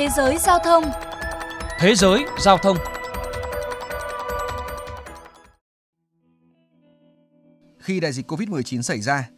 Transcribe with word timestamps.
Thế 0.00 0.08
giới 0.16 0.38
giao 0.38 0.58
thông 0.58 0.84
Thế 1.78 1.94
giới 1.94 2.24
giao 2.38 2.58
thông 2.58 2.76
Khi 7.78 8.00
đại 8.00 8.12
dịch 8.12 8.30
Covid-19 8.32 8.82
xảy 8.82 9.00
ra, 9.00 9.28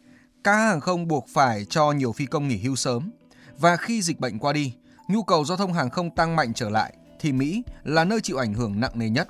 các 0.43 0.51
hãng 0.53 0.67
hàng 0.67 0.79
không 0.79 1.07
buộc 1.07 1.27
phải 1.33 1.65
cho 1.65 1.91
nhiều 1.91 2.11
phi 2.11 2.25
công 2.25 2.47
nghỉ 2.47 2.57
hưu 2.57 2.75
sớm. 2.75 3.11
Và 3.57 3.77
khi 3.77 4.01
dịch 4.01 4.19
bệnh 4.19 4.39
qua 4.39 4.53
đi, 4.53 4.73
nhu 5.07 5.23
cầu 5.23 5.45
giao 5.45 5.57
thông 5.57 5.73
hàng 5.73 5.89
không 5.89 6.15
tăng 6.15 6.35
mạnh 6.35 6.53
trở 6.53 6.69
lại, 6.69 6.93
thì 7.19 7.31
Mỹ 7.31 7.63
là 7.83 8.03
nơi 8.03 8.21
chịu 8.21 8.37
ảnh 8.37 8.53
hưởng 8.53 8.79
nặng 8.79 8.91
nề 8.95 9.09
nhất. 9.09 9.27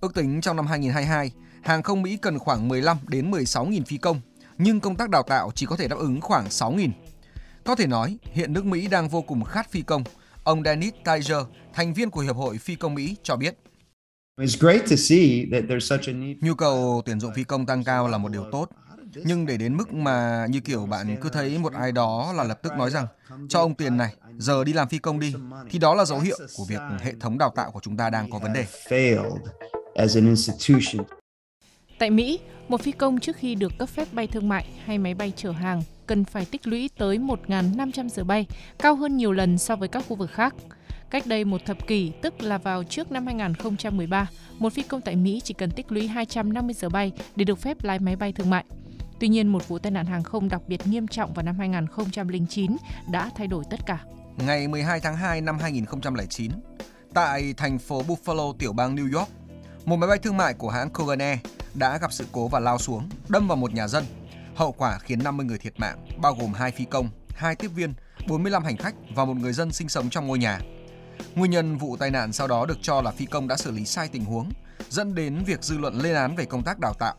Ước 0.00 0.14
tính 0.14 0.40
trong 0.40 0.56
năm 0.56 0.66
2022, 0.66 1.32
hàng 1.62 1.82
không 1.82 2.02
Mỹ 2.02 2.16
cần 2.16 2.38
khoảng 2.38 2.68
15 2.68 2.98
đến 3.06 3.30
16 3.30 3.66
nghìn 3.66 3.84
phi 3.84 3.96
công, 3.96 4.20
nhưng 4.58 4.80
công 4.80 4.96
tác 4.96 5.10
đào 5.10 5.22
tạo 5.22 5.50
chỉ 5.54 5.66
có 5.66 5.76
thể 5.76 5.88
đáp 5.88 5.98
ứng 5.98 6.20
khoảng 6.20 6.50
6 6.50 6.72
nghìn. 6.72 6.92
Có 7.64 7.74
thể 7.74 7.86
nói, 7.86 8.18
hiện 8.32 8.52
nước 8.52 8.64
Mỹ 8.64 8.88
đang 8.88 9.08
vô 9.08 9.22
cùng 9.22 9.44
khát 9.44 9.70
phi 9.70 9.82
công. 9.82 10.04
Ông 10.44 10.62
Dennis 10.64 10.92
Tiger, 11.04 11.38
thành 11.72 11.94
viên 11.94 12.10
của 12.10 12.20
Hiệp 12.20 12.36
hội 12.36 12.58
Phi 12.58 12.74
công 12.74 12.94
Mỹ 12.94 13.16
cho 13.22 13.36
biết. 13.36 13.58
Nhu 16.40 16.54
cầu 16.54 17.02
tuyển 17.04 17.20
dụng 17.20 17.32
phi 17.34 17.44
công 17.44 17.66
tăng 17.66 17.84
cao 17.84 18.08
là 18.08 18.18
một 18.18 18.28
điều 18.28 18.44
tốt. 18.52 18.68
Nhưng 19.14 19.46
để 19.46 19.56
đến 19.56 19.76
mức 19.76 19.92
mà 19.92 20.46
như 20.50 20.60
kiểu 20.60 20.86
bạn 20.86 21.16
cứ 21.20 21.28
thấy 21.28 21.58
một 21.58 21.72
ai 21.72 21.92
đó 21.92 22.32
là 22.36 22.44
lập 22.44 22.62
tức 22.62 22.72
nói 22.72 22.90
rằng 22.90 23.06
cho 23.48 23.60
ông 23.60 23.74
tiền 23.74 23.96
này, 23.96 24.14
giờ 24.38 24.64
đi 24.64 24.72
làm 24.72 24.88
phi 24.88 24.98
công 24.98 25.20
đi, 25.20 25.34
thì 25.70 25.78
đó 25.78 25.94
là 25.94 26.04
dấu 26.04 26.20
hiệu 26.20 26.38
của 26.56 26.64
việc 26.68 26.80
hệ 27.00 27.12
thống 27.20 27.38
đào 27.38 27.52
tạo 27.56 27.70
của 27.70 27.80
chúng 27.82 27.96
ta 27.96 28.10
đang 28.10 28.30
có 28.30 28.38
vấn 28.38 28.52
đề. 28.52 28.66
Tại 32.02 32.10
Mỹ, 32.10 32.40
một 32.68 32.80
phi 32.82 32.92
công 32.92 33.20
trước 33.20 33.36
khi 33.36 33.54
được 33.54 33.72
cấp 33.78 33.88
phép 33.88 34.08
bay 34.12 34.26
thương 34.26 34.48
mại 34.48 34.66
hay 34.84 34.98
máy 34.98 35.14
bay 35.14 35.32
chở 35.36 35.50
hàng 35.50 35.82
cần 36.06 36.24
phải 36.24 36.44
tích 36.44 36.66
lũy 36.66 36.90
tới 36.98 37.18
1.500 37.18 38.08
giờ 38.08 38.24
bay, 38.24 38.46
cao 38.78 38.94
hơn 38.94 39.16
nhiều 39.16 39.32
lần 39.32 39.58
so 39.58 39.76
với 39.76 39.88
các 39.88 40.04
khu 40.08 40.16
vực 40.16 40.30
khác. 40.30 40.54
Cách 41.10 41.26
đây 41.26 41.44
một 41.44 41.60
thập 41.66 41.86
kỷ, 41.86 42.12
tức 42.22 42.42
là 42.42 42.58
vào 42.58 42.84
trước 42.84 43.12
năm 43.12 43.26
2013, 43.26 44.28
một 44.58 44.72
phi 44.72 44.82
công 44.82 45.00
tại 45.00 45.16
Mỹ 45.16 45.40
chỉ 45.44 45.54
cần 45.54 45.70
tích 45.70 45.92
lũy 45.92 46.08
250 46.08 46.74
giờ 46.74 46.88
bay 46.88 47.12
để 47.36 47.44
được 47.44 47.58
phép 47.58 47.84
lái 47.84 47.98
máy 47.98 48.16
bay 48.16 48.32
thương 48.32 48.50
mại. 48.50 48.64
Tuy 49.20 49.28
nhiên, 49.28 49.48
một 49.48 49.68
vụ 49.68 49.78
tai 49.78 49.92
nạn 49.92 50.06
hàng 50.06 50.22
không 50.22 50.48
đặc 50.48 50.60
biệt 50.68 50.86
nghiêm 50.86 51.08
trọng 51.08 51.34
vào 51.34 51.44
năm 51.44 51.58
2009 51.58 52.76
đã 53.10 53.30
thay 53.36 53.46
đổi 53.46 53.64
tất 53.70 53.80
cả. 53.86 53.98
Ngày 54.36 54.68
12 54.68 55.00
tháng 55.00 55.16
2 55.16 55.40
năm 55.40 55.58
2009, 55.58 56.52
tại 57.14 57.54
thành 57.56 57.78
phố 57.78 58.02
Buffalo, 58.02 58.52
tiểu 58.52 58.72
bang 58.72 58.96
New 58.96 59.18
York, 59.18 59.28
một 59.84 59.96
máy 59.96 60.08
bay 60.08 60.18
thương 60.18 60.36
mại 60.36 60.54
của 60.54 60.70
hãng 60.70 60.90
Kogan 60.90 61.18
Air 61.18 61.38
đã 61.74 61.98
gặp 61.98 62.12
sự 62.12 62.26
cố 62.32 62.48
và 62.48 62.60
lao 62.60 62.78
xuống, 62.78 63.08
đâm 63.28 63.48
vào 63.48 63.56
một 63.56 63.74
nhà 63.74 63.88
dân. 63.88 64.04
Hậu 64.54 64.72
quả 64.72 64.98
khiến 64.98 65.24
50 65.24 65.46
người 65.46 65.58
thiệt 65.58 65.80
mạng, 65.80 66.06
bao 66.22 66.34
gồm 66.34 66.52
hai 66.52 66.70
phi 66.70 66.84
công, 66.84 67.08
hai 67.28 67.56
tiếp 67.56 67.68
viên, 67.68 67.94
45 68.28 68.64
hành 68.64 68.76
khách 68.76 68.94
và 69.14 69.24
một 69.24 69.36
người 69.36 69.52
dân 69.52 69.72
sinh 69.72 69.88
sống 69.88 70.10
trong 70.10 70.26
ngôi 70.26 70.38
nhà. 70.38 70.60
Nguyên 71.34 71.50
nhân 71.50 71.76
vụ 71.76 71.96
tai 71.96 72.10
nạn 72.10 72.32
sau 72.32 72.46
đó 72.46 72.66
được 72.66 72.78
cho 72.82 73.02
là 73.02 73.10
phi 73.10 73.24
công 73.24 73.48
đã 73.48 73.56
xử 73.56 73.70
lý 73.70 73.84
sai 73.84 74.08
tình 74.08 74.24
huống, 74.24 74.50
dẫn 74.88 75.14
đến 75.14 75.44
việc 75.46 75.64
dư 75.64 75.78
luận 75.78 75.98
lên 75.98 76.14
án 76.14 76.36
về 76.36 76.44
công 76.44 76.62
tác 76.62 76.78
đào 76.78 76.94
tạo. 76.94 77.14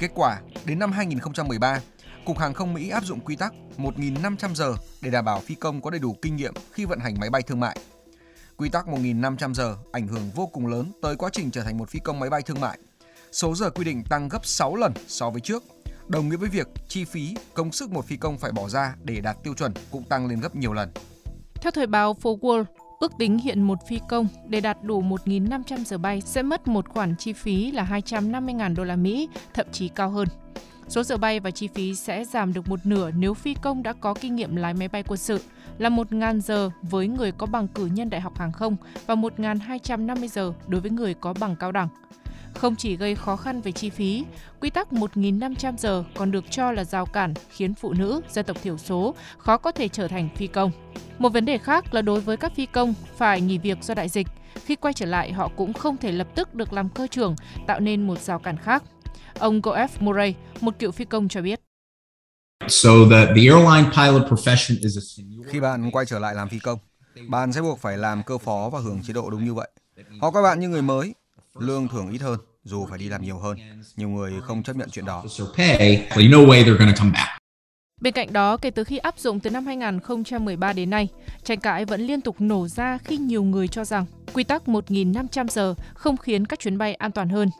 Kết 0.00 0.10
quả, 0.14 0.40
đến 0.64 0.78
năm 0.78 0.92
2013, 0.92 1.80
Cục 2.24 2.38
Hàng 2.38 2.54
không 2.54 2.74
Mỹ 2.74 2.88
áp 2.88 3.04
dụng 3.04 3.20
quy 3.20 3.36
tắc 3.36 3.52
1.500 3.76 4.54
giờ 4.54 4.74
để 5.00 5.10
đảm 5.10 5.24
bảo 5.24 5.40
phi 5.40 5.54
công 5.54 5.82
có 5.82 5.90
đầy 5.90 6.00
đủ 6.00 6.16
kinh 6.22 6.36
nghiệm 6.36 6.54
khi 6.72 6.84
vận 6.84 6.98
hành 6.98 7.20
máy 7.20 7.30
bay 7.30 7.42
thương 7.42 7.60
mại. 7.60 7.78
Quy 8.56 8.68
tắc 8.68 8.86
1.500 8.86 9.54
giờ 9.54 9.76
ảnh 9.92 10.08
hưởng 10.08 10.30
vô 10.34 10.46
cùng 10.46 10.66
lớn 10.66 10.92
tới 11.02 11.16
quá 11.16 11.30
trình 11.32 11.50
trở 11.50 11.62
thành 11.62 11.78
một 11.78 11.90
phi 11.90 11.98
công 11.98 12.20
máy 12.20 12.30
bay 12.30 12.42
thương 12.42 12.60
mại. 12.60 12.78
Số 13.32 13.54
giờ 13.54 13.70
quy 13.70 13.84
định 13.84 14.04
tăng 14.04 14.28
gấp 14.28 14.46
6 14.46 14.76
lần 14.76 14.92
so 15.06 15.30
với 15.30 15.40
trước, 15.40 15.64
đồng 16.06 16.28
nghĩa 16.28 16.36
với 16.36 16.48
việc 16.48 16.68
chi 16.88 17.04
phí, 17.04 17.36
công 17.54 17.72
sức 17.72 17.90
một 17.90 18.04
phi 18.06 18.16
công 18.16 18.38
phải 18.38 18.52
bỏ 18.52 18.68
ra 18.68 18.94
để 19.04 19.20
đạt 19.20 19.36
tiêu 19.42 19.54
chuẩn 19.54 19.72
cũng 19.90 20.02
tăng 20.02 20.26
lên 20.26 20.40
gấp 20.40 20.56
nhiều 20.56 20.72
lần. 20.72 20.88
Theo 21.54 21.70
thời 21.70 21.86
báo 21.86 22.16
Forward, 22.22 22.64
ước 23.00 23.12
tính 23.18 23.38
hiện 23.38 23.62
một 23.62 23.78
phi 23.88 24.00
công 24.08 24.28
để 24.48 24.60
đạt 24.60 24.82
đủ 24.82 25.02
1.500 25.02 25.84
giờ 25.84 25.98
bay 25.98 26.20
sẽ 26.20 26.42
mất 26.42 26.68
một 26.68 26.88
khoản 26.88 27.14
chi 27.16 27.32
phí 27.32 27.72
là 27.72 27.84
250.000 27.84 28.74
đô 28.74 28.84
la 28.84 28.96
Mỹ, 28.96 29.28
thậm 29.54 29.66
chí 29.72 29.88
cao 29.88 30.10
hơn. 30.10 30.28
Số 30.88 31.02
giờ 31.02 31.16
bay 31.16 31.40
và 31.40 31.50
chi 31.50 31.68
phí 31.74 31.94
sẽ 31.94 32.24
giảm 32.24 32.52
được 32.52 32.68
một 32.68 32.86
nửa 32.86 33.10
nếu 33.10 33.34
phi 33.34 33.54
công 33.54 33.82
đã 33.82 33.92
có 33.92 34.14
kinh 34.14 34.36
nghiệm 34.36 34.56
lái 34.56 34.74
máy 34.74 34.88
bay 34.88 35.02
quân 35.02 35.18
sự, 35.18 35.40
là 35.78 35.90
1.000 35.90 36.40
giờ 36.40 36.70
với 36.82 37.08
người 37.08 37.32
có 37.32 37.46
bằng 37.46 37.68
cử 37.68 37.86
nhân 37.86 38.10
đại 38.10 38.20
học 38.20 38.38
hàng 38.38 38.52
không 38.52 38.76
và 39.06 39.14
1.250 39.14 40.28
giờ 40.28 40.52
đối 40.66 40.80
với 40.80 40.90
người 40.90 41.14
có 41.14 41.34
bằng 41.40 41.56
cao 41.56 41.72
đẳng. 41.72 41.88
Không 42.58 42.76
chỉ 42.76 42.96
gây 42.96 43.14
khó 43.14 43.36
khăn 43.36 43.60
về 43.60 43.72
chi 43.72 43.90
phí, 43.90 44.24
quy 44.60 44.70
tắc 44.70 44.92
1.500 44.92 45.76
giờ 45.76 46.04
còn 46.14 46.30
được 46.30 46.44
cho 46.50 46.72
là 46.72 46.84
rào 46.84 47.06
cản 47.06 47.34
khiến 47.50 47.74
phụ 47.74 47.92
nữ, 47.92 48.20
dân 48.30 48.44
tộc 48.44 48.56
thiểu 48.62 48.78
số 48.78 49.14
khó 49.38 49.56
có 49.56 49.72
thể 49.72 49.88
trở 49.88 50.08
thành 50.08 50.28
phi 50.36 50.46
công. 50.46 50.70
Một 51.18 51.28
vấn 51.28 51.44
đề 51.44 51.58
khác 51.58 51.94
là 51.94 52.02
đối 52.02 52.20
với 52.20 52.36
các 52.36 52.52
phi 52.56 52.66
công 52.66 52.94
phải 53.16 53.40
nghỉ 53.40 53.58
việc 53.58 53.78
do 53.82 53.94
đại 53.94 54.08
dịch, 54.08 54.26
khi 54.64 54.76
quay 54.76 54.94
trở 54.94 55.06
lại 55.06 55.32
họ 55.32 55.48
cũng 55.56 55.72
không 55.72 55.96
thể 55.96 56.12
lập 56.12 56.28
tức 56.34 56.54
được 56.54 56.72
làm 56.72 56.88
cơ 56.88 57.06
trưởng, 57.06 57.36
tạo 57.66 57.80
nên 57.80 58.06
một 58.06 58.18
rào 58.18 58.38
cản 58.38 58.56
khác. 58.56 58.82
Ông 59.38 59.60
Goef 59.60 59.88
Murray, 60.00 60.34
một 60.60 60.74
cựu 60.78 60.90
phi 60.90 61.04
công 61.04 61.28
cho 61.28 61.42
biết. 61.42 61.60
Khi 65.46 65.60
bạn 65.60 65.90
quay 65.92 66.06
trở 66.06 66.18
lại 66.18 66.34
làm 66.34 66.48
phi 66.48 66.58
công, 66.58 66.78
bạn 67.28 67.52
sẽ 67.52 67.62
buộc 67.62 67.78
phải 67.78 67.98
làm 67.98 68.22
cơ 68.22 68.38
phó 68.38 68.70
và 68.72 68.80
hưởng 68.80 69.02
chế 69.02 69.12
độ 69.12 69.30
đúng 69.30 69.44
như 69.44 69.54
vậy. 69.54 69.68
Họ 70.20 70.30
coi 70.30 70.42
bạn 70.42 70.60
như 70.60 70.68
người 70.68 70.82
mới, 70.82 71.14
lương 71.60 71.88
thưởng 71.88 72.10
ít 72.10 72.20
hơn, 72.20 72.38
dù 72.64 72.86
phải 72.90 72.98
đi 72.98 73.08
làm 73.08 73.22
nhiều 73.22 73.38
hơn. 73.38 73.58
Nhiều 73.96 74.08
người 74.08 74.32
không 74.42 74.62
chấp 74.62 74.76
nhận 74.76 74.90
chuyện 74.90 75.04
đó. 75.04 75.24
Bên 78.00 78.12
cạnh 78.12 78.32
đó, 78.32 78.56
kể 78.56 78.70
từ 78.70 78.84
khi 78.84 78.98
áp 78.98 79.18
dụng 79.18 79.40
từ 79.40 79.50
năm 79.50 79.66
2013 79.66 80.72
đến 80.72 80.90
nay, 80.90 81.08
tranh 81.44 81.60
cãi 81.60 81.84
vẫn 81.84 82.00
liên 82.00 82.20
tục 82.20 82.36
nổ 82.38 82.68
ra 82.68 82.98
khi 82.98 83.16
nhiều 83.16 83.42
người 83.42 83.68
cho 83.68 83.84
rằng 83.84 84.04
quy 84.34 84.44
tắc 84.44 84.62
1.500 84.66 85.48
giờ 85.48 85.74
không 85.94 86.16
khiến 86.16 86.46
các 86.46 86.58
chuyến 86.58 86.78
bay 86.78 86.94
an 86.94 87.12
toàn 87.12 87.28
hơn. 87.28 87.50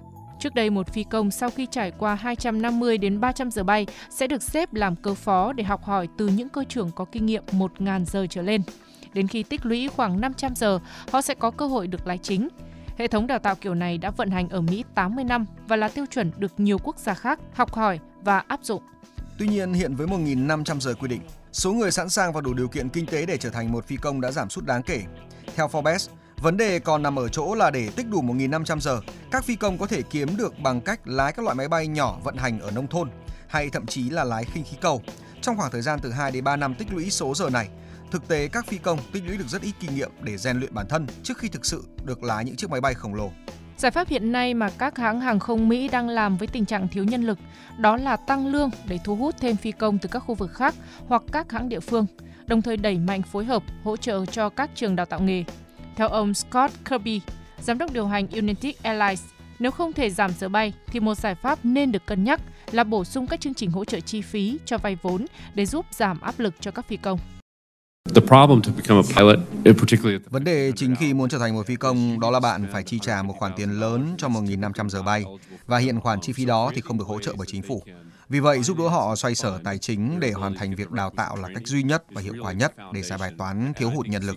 Trước 0.41 0.55
đây, 0.55 0.71
một 0.71 0.93
phi 0.93 1.05
công 1.05 1.31
sau 1.31 1.51
khi 1.51 1.67
trải 1.71 1.91
qua 1.91 2.15
250 2.15 2.99
đến 2.99 3.21
300 3.21 3.51
giờ 3.51 3.63
bay 3.63 3.87
sẽ 4.11 4.27
được 4.27 4.43
xếp 4.43 4.75
làm 4.75 4.97
cơ 4.97 5.15
phó 5.15 5.53
để 5.53 5.65
học 5.65 5.85
hỏi 5.85 6.09
từ 6.19 6.29
những 6.29 6.49
cơ 6.49 6.65
trưởng 6.69 6.91
có 6.91 7.05
kinh 7.05 7.27
nghiệm 7.27 7.43
1.000 7.53 8.05
giờ 8.05 8.27
trở 8.31 8.43
lên. 8.43 8.63
Đến 9.13 9.29
khi 9.29 9.43
tích 9.43 9.67
lũy 9.67 9.89
khoảng 9.89 10.21
500 10.21 10.55
giờ, 10.57 10.79
họ 11.11 11.23
sẽ 11.23 11.35
có 11.35 11.51
cơ 11.51 11.67
hội 11.67 11.87
được 11.87 12.07
lái 12.07 12.19
chính. 12.19 12.49
Hệ 12.99 13.09
thống 13.09 13.27
đào 13.27 13.39
tạo 13.39 13.55
kiểu 13.55 13.75
này 13.75 13.99
đã 13.99 14.11
vận 14.11 14.31
hành 14.31 14.49
ở 14.49 14.61
Mỹ 14.61 14.85
80 14.95 15.25
năm 15.25 15.47
và 15.69 15.77
là 15.77 15.89
tiêu 15.89 16.07
chuẩn 16.07 16.33
được 16.39 16.61
nhiều 16.61 16.79
quốc 16.79 16.99
gia 16.99 17.15
khác 17.15 17.41
học 17.55 17.75
hỏi 17.75 17.99
và 18.23 18.39
áp 18.39 18.61
dụng. 18.63 18.83
Tuy 19.39 19.49
nhiên, 19.49 19.73
hiện 19.73 19.97
với 19.97 20.07
1.500 20.07 20.81
giờ 20.81 20.95
quy 20.95 21.09
định, 21.09 21.21
số 21.53 21.73
người 21.73 21.91
sẵn 21.91 22.09
sàng 22.09 22.33
và 22.33 22.41
đủ 22.41 22.55
điều 22.55 22.69
kiện 22.69 22.89
kinh 22.89 23.07
tế 23.07 23.27
để 23.27 23.37
trở 23.37 23.51
thành 23.51 23.73
một 23.73 23.87
phi 23.87 23.97
công 23.97 24.21
đã 24.21 24.31
giảm 24.31 24.51
sút 24.51 24.65
đáng 24.65 24.83
kể. 24.83 25.03
Theo 25.57 25.69
Forbes, 25.69 26.09
vấn 26.37 26.57
đề 26.57 26.79
còn 26.79 27.03
nằm 27.03 27.19
ở 27.19 27.29
chỗ 27.29 27.55
là 27.55 27.71
để 27.71 27.91
tích 27.97 28.09
đủ 28.09 28.23
1.500 28.23 28.81
giờ, 28.81 29.01
các 29.31 29.45
phi 29.45 29.57
công 29.57 29.79
có 29.79 29.87
thể 29.87 30.03
kiếm 30.03 30.37
được 30.37 30.59
bằng 30.59 30.81
cách 30.81 31.01
lái 31.05 31.33
các 31.33 31.45
loại 31.45 31.55
máy 31.55 31.69
bay 31.69 31.87
nhỏ 31.87 32.19
vận 32.25 32.37
hành 32.37 32.61
ở 32.61 32.71
nông 32.71 32.87
thôn 32.87 33.11
hay 33.49 33.71
thậm 33.71 33.87
chí 33.87 34.11
là 34.11 34.25
lái 34.25 34.45
khinh 34.45 34.65
khí 34.65 34.77
cầu. 34.81 35.03
Trong 35.43 35.57
khoảng 35.57 35.71
thời 35.71 35.83
gian 35.83 35.99
từ 36.03 36.13
2 36.13 36.31
đến 36.31 36.45
3 36.45 36.57
năm 36.57 36.75
tích 36.75 36.93
lũy 36.93 37.11
số 37.11 37.35
giờ 37.35 37.51
này, 37.51 37.69
thực 38.11 38.29
tế 38.29 38.49
các 38.49 38.67
phi 38.67 38.79
công 38.79 38.99
tích 39.13 39.23
lũy 39.27 39.37
được 39.37 39.49
rất 39.49 39.63
ít 39.63 39.73
kinh 39.81 39.95
nghiệm 39.95 40.11
để 40.23 40.37
rèn 40.37 40.59
luyện 40.59 40.75
bản 40.75 40.87
thân 40.89 41.07
trước 41.23 41.39
khi 41.39 41.49
thực 41.49 41.67
sự 41.67 41.85
được 42.05 42.23
lái 42.23 42.45
những 42.45 42.57
chiếc 42.57 42.71
máy 42.71 42.81
bay 42.81 42.95
khổng 42.95 43.15
lồ. 43.15 43.31
Giải 43.77 43.91
pháp 43.91 44.09
hiện 44.09 44.33
nay 44.33 44.55
mà 44.55 44.71
các 44.79 44.99
hãng 44.99 45.21
hàng 45.21 45.39
không 45.39 45.69
Mỹ 45.69 45.89
đang 45.89 46.09
làm 46.09 46.37
với 46.37 46.49
tình 46.49 46.65
trạng 46.65 46.89
thiếu 46.89 47.05
nhân 47.05 47.23
lực 47.23 47.39
đó 47.79 47.97
là 47.97 48.17
tăng 48.17 48.47
lương 48.47 48.71
để 48.89 48.99
thu 49.05 49.17
hút 49.17 49.35
thêm 49.41 49.57
phi 49.57 49.73
công 49.73 49.99
từ 49.99 50.09
các 50.13 50.19
khu 50.19 50.35
vực 50.35 50.53
khác 50.53 50.75
hoặc 51.09 51.23
các 51.33 51.53
hãng 51.53 51.69
địa 51.69 51.81
phương, 51.81 52.07
đồng 52.47 52.63
thời 52.63 52.77
đẩy 52.77 52.99
mạnh 52.99 53.23
phối 53.23 53.45
hợp 53.45 53.63
hỗ 53.85 53.97
trợ 53.97 54.27
cho 54.27 54.49
các 54.49 54.71
trường 54.75 54.97
đào 54.97 55.07
tạo 55.07 55.21
nghề. 55.21 55.45
Theo 55.97 56.09
ông 56.09 56.35
Scott 56.35 56.75
Kirby, 56.91 57.21
giám 57.61 57.79
đốc 57.79 57.93
điều 57.93 58.07
hành 58.07 58.29
United 58.29 58.75
Airlines, 58.83 59.25
nếu 59.59 59.71
không 59.71 59.93
thể 59.93 60.11
giảm 60.11 60.31
giờ 60.39 60.49
bay 60.49 60.73
thì 60.87 61.01
một 61.01 61.15
giải 61.15 61.35
pháp 61.35 61.59
nên 61.63 61.93
được 61.93 62.07
cân 62.07 62.25
nhắc 62.25 62.41
là 62.73 62.85
bổ 62.85 63.05
sung 63.05 63.27
các 63.27 63.41
chương 63.41 63.55
trình 63.55 63.71
hỗ 63.71 63.85
trợ 63.85 64.01
chi 64.01 64.23
phí 64.23 64.59
cho 64.65 64.79
vay 64.79 64.97
vốn 65.03 65.27
để 65.55 65.67
giúp 65.67 65.87
giảm 65.91 66.21
áp 66.21 66.39
lực 66.39 66.55
cho 66.61 66.71
các 66.71 66.89
phi 66.89 66.97
công. 66.97 67.19
Vấn 70.31 70.45
đề 70.45 70.73
chính 70.77 70.97
khi 70.97 71.15
muốn 71.15 71.29
trở 71.29 71.39
thành 71.39 71.55
một 71.55 71.67
phi 71.67 71.77
công 71.77 72.21
đó 72.21 72.31
là 72.31 72.41
bạn 72.41 72.67
phải 72.73 72.83
chi 72.83 72.99
trả 73.03 73.23
một 73.23 73.35
khoản 73.39 73.53
tiền 73.57 73.71
lớn 73.71 74.15
cho 74.19 74.29
1.500 74.29 74.89
giờ 74.89 75.03
bay 75.03 75.25
và 75.67 75.79
hiện 75.79 76.01
khoản 76.01 76.21
chi 76.21 76.33
phí 76.33 76.45
đó 76.45 76.71
thì 76.75 76.81
không 76.81 76.99
được 76.99 77.07
hỗ 77.07 77.21
trợ 77.21 77.33
bởi 77.37 77.47
chính 77.51 77.63
phủ. 77.63 77.83
Vì 78.29 78.41
vậy 78.41 78.63
giúp 78.63 78.79
đỡ 78.79 78.89
họ 78.89 79.17
xoay 79.17 79.35
sở 79.35 79.59
tài 79.65 79.79
chính 79.79 80.21
để 80.21 80.33
hoàn 80.33 80.55
thành 80.55 80.75
việc 80.75 80.91
đào 80.91 81.11
tạo 81.17 81.37
là 81.37 81.49
cách 81.55 81.67
duy 81.67 81.83
nhất 81.83 82.05
và 82.11 82.23
hiệu 82.23 82.35
quả 82.43 82.53
nhất 82.53 82.73
để 82.93 83.03
giải 83.03 83.19
bài 83.19 83.33
toán 83.39 83.73
thiếu 83.77 83.91
hụt 83.91 84.07
nhân 84.07 84.23
lực. 84.23 84.37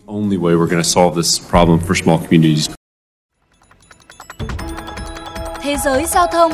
Thế 5.61 5.75
giới 5.85 6.05
giao 6.05 6.27
thông 6.33 6.51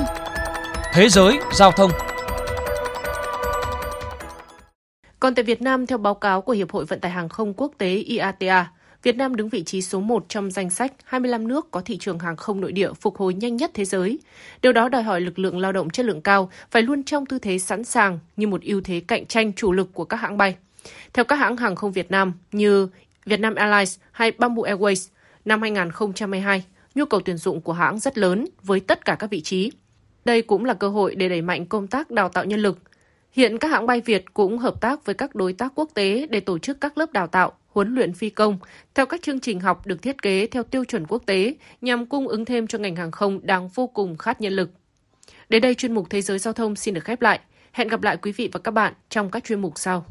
Thế 0.93 1.09
giới 1.09 1.39
giao 1.53 1.71
thông 1.71 1.91
Còn 5.19 5.35
tại 5.35 5.43
Việt 5.43 5.61
Nam, 5.61 5.87
theo 5.87 5.97
báo 5.97 6.13
cáo 6.13 6.41
của 6.41 6.53
Hiệp 6.53 6.71
hội 6.71 6.85
Vận 6.85 6.99
tải 6.99 7.11
Hàng 7.11 7.29
không 7.29 7.53
Quốc 7.53 7.71
tế 7.77 7.95
IATA, 7.95 8.71
Việt 9.03 9.15
Nam 9.15 9.35
đứng 9.35 9.49
vị 9.49 9.63
trí 9.63 9.81
số 9.81 9.99
1 9.99 10.25
trong 10.29 10.51
danh 10.51 10.69
sách 10.69 10.93
25 11.03 11.47
nước 11.47 11.71
có 11.71 11.81
thị 11.81 11.97
trường 11.97 12.19
hàng 12.19 12.35
không 12.35 12.61
nội 12.61 12.71
địa 12.71 12.93
phục 12.93 13.17
hồi 13.17 13.33
nhanh 13.33 13.55
nhất 13.55 13.71
thế 13.73 13.85
giới. 13.85 14.19
Điều 14.61 14.73
đó 14.73 14.89
đòi 14.89 15.03
hỏi 15.03 15.21
lực 15.21 15.39
lượng 15.39 15.59
lao 15.59 15.71
động 15.71 15.89
chất 15.89 16.05
lượng 16.05 16.21
cao 16.21 16.51
phải 16.71 16.81
luôn 16.81 17.03
trong 17.03 17.25
tư 17.25 17.39
thế 17.39 17.59
sẵn 17.59 17.83
sàng 17.83 18.19
như 18.35 18.47
một 18.47 18.61
ưu 18.61 18.81
thế 18.81 18.99
cạnh 19.07 19.25
tranh 19.25 19.53
chủ 19.53 19.71
lực 19.71 19.93
của 19.93 20.05
các 20.05 20.17
hãng 20.17 20.37
bay. 20.37 20.55
Theo 21.13 21.25
các 21.25 21.35
hãng 21.35 21.57
hàng 21.57 21.75
không 21.75 21.91
Việt 21.91 22.11
Nam 22.11 22.33
như 22.51 22.87
Vietnam 23.25 23.55
Airlines 23.55 23.99
hay 24.11 24.31
Bamboo 24.31 24.63
Airways, 24.63 25.09
năm 25.45 25.61
2022, 25.61 26.65
nhu 26.95 27.05
cầu 27.05 27.19
tuyển 27.25 27.37
dụng 27.37 27.61
của 27.61 27.73
hãng 27.73 27.99
rất 27.99 28.17
lớn 28.17 28.45
với 28.63 28.79
tất 28.79 29.05
cả 29.05 29.15
các 29.19 29.29
vị 29.29 29.41
trí. 29.41 29.71
Đây 30.25 30.41
cũng 30.41 30.65
là 30.65 30.73
cơ 30.73 30.89
hội 30.89 31.15
để 31.15 31.29
đẩy 31.29 31.41
mạnh 31.41 31.65
công 31.65 31.87
tác 31.87 32.11
đào 32.11 32.29
tạo 32.29 32.45
nhân 32.45 32.59
lực. 32.59 32.79
Hiện 33.37 33.57
các 33.57 33.71
hãng 33.71 33.85
bay 33.85 34.01
Việt 34.01 34.33
cũng 34.33 34.57
hợp 34.57 34.81
tác 34.81 35.05
với 35.05 35.15
các 35.15 35.35
đối 35.35 35.53
tác 35.53 35.71
quốc 35.75 35.89
tế 35.93 36.27
để 36.29 36.39
tổ 36.39 36.59
chức 36.59 36.81
các 36.81 36.97
lớp 36.97 37.11
đào 37.11 37.27
tạo, 37.27 37.51
huấn 37.67 37.95
luyện 37.95 38.13
phi 38.13 38.29
công 38.29 38.59
theo 38.95 39.05
các 39.05 39.21
chương 39.21 39.39
trình 39.39 39.59
học 39.59 39.85
được 39.87 40.01
thiết 40.01 40.21
kế 40.21 40.47
theo 40.47 40.63
tiêu 40.63 40.85
chuẩn 40.85 41.05
quốc 41.07 41.23
tế 41.25 41.55
nhằm 41.81 42.05
cung 42.05 42.27
ứng 42.27 42.45
thêm 42.45 42.67
cho 42.67 42.77
ngành 42.77 42.95
hàng 42.95 43.11
không 43.11 43.39
đang 43.43 43.67
vô 43.67 43.87
cùng 43.87 44.17
khát 44.17 44.41
nhân 44.41 44.53
lực. 44.53 44.69
Đến 45.49 45.61
đây 45.61 45.75
chuyên 45.75 45.93
mục 45.93 46.09
Thế 46.09 46.21
giới 46.21 46.39
Giao 46.39 46.53
thông 46.53 46.75
xin 46.75 46.93
được 46.93 47.03
khép 47.03 47.21
lại. 47.21 47.39
Hẹn 47.71 47.87
gặp 47.87 48.03
lại 48.03 48.17
quý 48.21 48.31
vị 48.31 48.49
và 48.51 48.59
các 48.59 48.71
bạn 48.71 48.93
trong 49.09 49.31
các 49.31 49.43
chuyên 49.43 49.61
mục 49.61 49.73
sau. 49.75 50.05